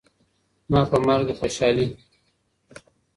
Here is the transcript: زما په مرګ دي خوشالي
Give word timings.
زما 0.67 0.81
په 0.91 0.97
مرګ 1.05 1.23
دي 1.27 1.33
خوشالي 1.39 1.87